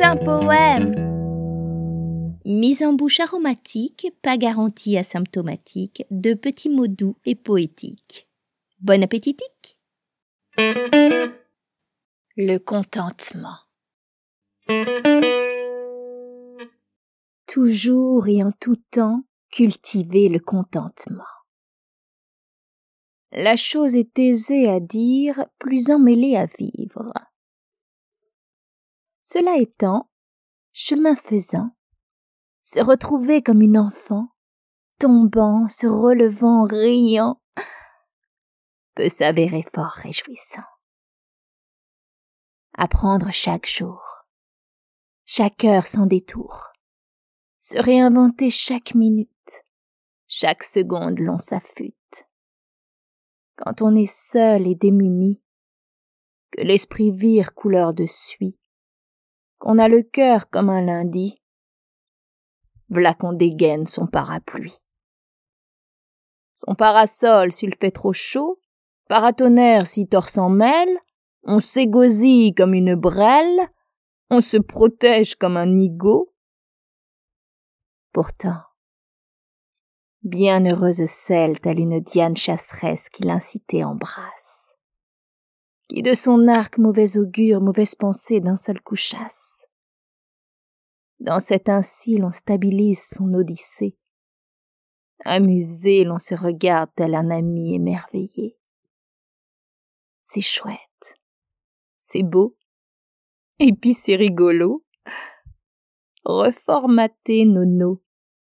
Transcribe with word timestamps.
un 0.00 0.16
poème. 0.16 0.94
Mise 2.44 2.82
en 2.82 2.92
bouche 2.92 3.20
aromatique, 3.20 4.06
pas 4.22 4.36
garantie 4.36 4.96
asymptomatique, 4.96 6.04
de 6.10 6.34
petits 6.34 6.70
mots 6.70 6.86
doux 6.86 7.16
et 7.24 7.34
poétiques. 7.34 8.28
Bon 8.80 9.02
appétitique. 9.02 9.78
Le 12.36 12.58
contentement. 12.58 13.58
Toujours 17.46 18.28
et 18.28 18.42
en 18.42 18.52
tout 18.52 18.76
temps, 18.90 19.24
cultiver 19.50 20.28
le 20.28 20.40
contentement. 20.40 21.24
La 23.32 23.56
chose 23.56 23.96
est 23.96 24.18
aisée 24.18 24.68
à 24.68 24.80
dire, 24.80 25.46
plus 25.58 25.90
emmêlée 25.90 26.36
à 26.36 26.46
vivre. 26.46 27.12
Cela 29.32 29.56
étant, 29.56 30.10
chemin 30.74 31.16
faisant, 31.16 31.70
se 32.62 32.80
retrouver 32.80 33.40
comme 33.40 33.62
une 33.62 33.78
enfant, 33.78 34.28
tombant, 34.98 35.68
se 35.68 35.86
relevant, 35.86 36.64
riant, 36.64 37.40
peut 38.94 39.08
s'avérer 39.08 39.64
fort 39.74 39.86
réjouissant. 39.86 40.66
Apprendre 42.74 43.32
chaque 43.32 43.66
jour, 43.66 44.26
chaque 45.24 45.64
heure 45.64 45.86
sans 45.86 46.04
détour, 46.04 46.74
se 47.58 47.78
réinventer 47.78 48.50
chaque 48.50 48.94
minute, 48.94 49.64
chaque 50.28 50.62
seconde 50.62 51.18
l'on 51.18 51.38
s'affûte. 51.38 52.28
Quand 53.56 53.80
on 53.80 53.96
est 53.96 54.12
seul 54.12 54.66
et 54.66 54.74
démuni, 54.74 55.42
que 56.50 56.60
l'esprit 56.60 57.12
vire 57.12 57.54
couleur 57.54 57.94
de 57.94 58.04
suie, 58.04 58.58
qu'on 59.62 59.78
a 59.78 59.86
le 59.86 60.02
cœur 60.02 60.50
comme 60.50 60.70
un 60.70 60.82
lundi, 60.82 61.40
v'là 62.88 63.14
qu'on 63.14 63.32
dégaine 63.32 63.86
son 63.86 64.08
parapluie. 64.08 64.82
Son 66.52 66.74
parasol 66.74 67.52
s'il 67.52 67.76
fait 67.76 67.92
trop 67.92 68.12
chaud, 68.12 68.60
paratonnerre 69.08 69.86
si 69.86 70.08
tort 70.08 70.30
s'en 70.30 70.48
mêle, 70.48 70.98
on 71.44 71.60
s'égosille 71.60 72.54
comme 72.56 72.74
une 72.74 72.96
brêle, 72.96 73.60
on 74.30 74.40
se 74.40 74.56
protège 74.56 75.36
comme 75.36 75.56
un 75.56 75.66
nigaud. 75.66 76.34
Pourtant, 78.12 78.62
bien 80.24 80.66
heureuse 80.66 81.06
celle 81.06 81.60
telle 81.60 81.78
une 81.78 82.00
Diane 82.00 82.36
chasseresse 82.36 83.08
qui 83.08 83.22
l'incitait 83.22 83.84
embrasse 83.84 84.71
qui 85.92 86.00
de 86.00 86.14
son 86.14 86.48
arc 86.48 86.78
mauvais 86.78 87.18
augure, 87.18 87.60
mauvaise 87.60 87.94
pensée 87.94 88.40
d'un 88.40 88.56
seul 88.56 88.80
coup 88.80 88.96
chasse. 88.96 89.66
Dans 91.20 91.38
cet 91.38 91.68
ainsi 91.68 92.16
l'on 92.16 92.30
stabilise 92.30 93.04
son 93.10 93.34
odyssée. 93.34 93.98
Amusé, 95.22 96.04
l'on 96.04 96.18
se 96.18 96.34
regarde 96.34 96.88
tel 96.96 97.14
un 97.14 97.28
ami 97.28 97.74
émerveillé. 97.74 98.56
C'est 100.24 100.40
chouette, 100.40 101.20
c'est 101.98 102.22
beau, 102.22 102.56
et 103.58 103.74
puis 103.74 103.92
c'est 103.92 104.16
rigolo. 104.16 104.86
Reformater 106.24 107.44
Nono, 107.44 108.02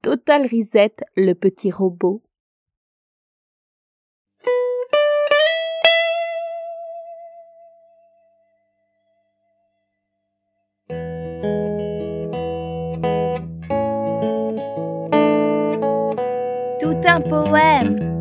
Total 0.02 0.44
Reset 0.44 0.98
le 1.16 1.34
petit 1.36 1.72
robot. 1.72 2.22
Tout 16.80 16.96
un 17.06 17.20
poème. 17.20 18.19